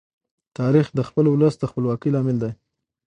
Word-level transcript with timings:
تاریخ 0.57 0.87
د 0.93 0.99
خپل 1.07 1.25
ولس 1.29 1.55
د 1.59 1.63
خپلواکۍ 1.71 2.09
لامل 2.13 2.37
دی. 2.43 2.51